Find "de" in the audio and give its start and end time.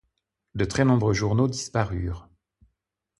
0.55-0.65